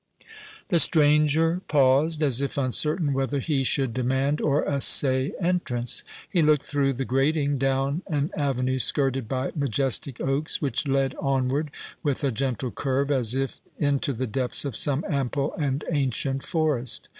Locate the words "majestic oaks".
9.53-10.59